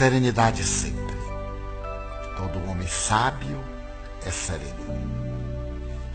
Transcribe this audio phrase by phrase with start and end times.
[0.00, 1.14] Serenidade sempre.
[2.34, 3.62] Todo homem sábio
[4.24, 4.96] é sereno.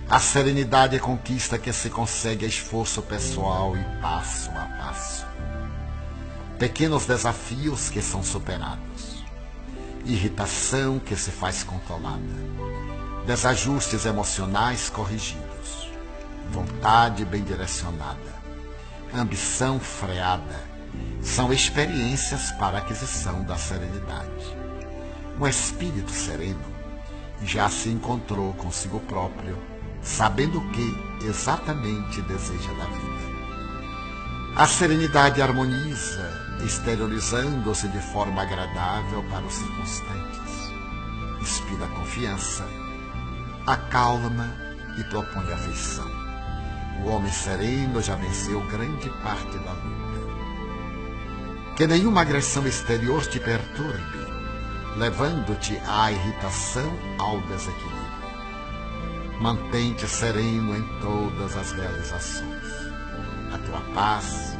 [0.10, 5.28] A serenidade é conquista que se consegue a esforço pessoal e passo a passo.
[6.58, 9.24] Pequenos desafios que são superados.
[10.04, 12.24] Irritação que se faz controlada.
[13.28, 15.92] Desajustes emocionais corrigidos.
[16.50, 18.34] Vontade bem direcionada.
[19.14, 20.75] Ambição freada
[21.22, 24.56] são experiências para a aquisição da serenidade.
[25.40, 26.64] Um espírito sereno
[27.44, 29.58] já se encontrou consigo próprio,
[30.02, 33.26] sabendo o que exatamente deseja da vida.
[34.56, 36.32] A serenidade harmoniza,
[36.64, 40.72] exteriorizando-se de forma agradável para os circunstantes.
[41.42, 42.66] Inspira confiança,
[43.68, 44.56] acalma
[44.98, 46.10] e propõe afeição.
[47.04, 50.15] O homem sereno já venceu grande parte da luta.
[51.76, 54.18] Que nenhuma agressão exterior te perturbe,
[54.96, 58.06] levando-te à irritação, ao desequilíbrio.
[59.42, 62.64] Mantente sereno em todas as realizações.
[63.54, 64.58] A tua paz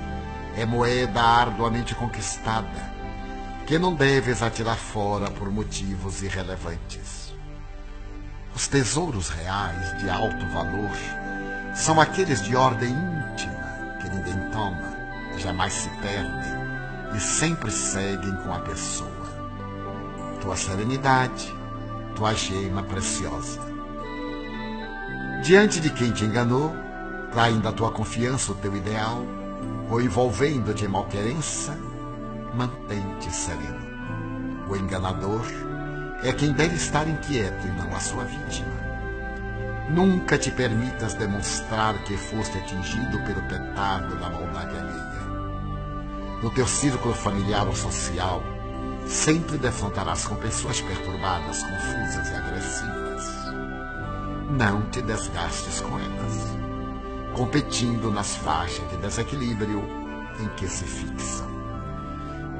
[0.58, 2.94] é moeda arduamente conquistada,
[3.66, 7.34] que não deves atirar fora por motivos irrelevantes.
[8.54, 10.98] Os tesouros reais de alto valor
[11.74, 14.98] são aqueles de ordem íntima que ninguém toma,
[15.38, 16.65] jamais se perdem
[17.16, 19.10] e sempre seguem com a pessoa.
[20.42, 21.54] Tua serenidade,
[22.16, 23.60] tua gema preciosa.
[25.42, 26.76] Diante de quem te enganou,
[27.32, 29.24] traindo a tua confiança, o teu ideal,
[29.90, 31.78] ou envolvendo-te em malquerença,
[32.54, 33.86] mantém-te sereno.
[34.70, 35.46] O enganador
[36.24, 38.74] é quem deve estar inquieto e não a sua vítima.
[39.90, 44.25] Nunca te permitas demonstrar que foste atingido pelo alheia
[46.46, 48.40] no teu círculo familiar ou social,
[49.08, 53.24] sempre defrontarás com pessoas perturbadas, confusas e agressivas.
[54.52, 56.34] Não te desgastes com elas,
[57.34, 59.82] competindo nas faixas de desequilíbrio
[60.40, 61.48] em que se fixam.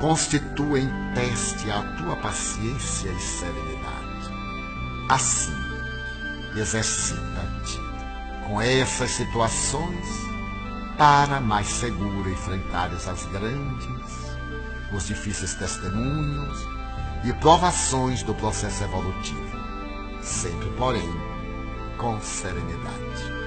[0.02, 4.34] Constituem teste a tua paciência e serenidade.
[5.10, 5.54] Assim,
[6.56, 7.80] exercita-te
[8.48, 10.26] com essas situações
[10.98, 14.38] para mais seguro enfrentares as grandes,
[14.94, 16.58] os difíceis testemunhos
[17.24, 19.58] e provações do processo evolutivo,
[20.22, 21.10] sempre, porém,
[21.98, 23.45] com serenidade.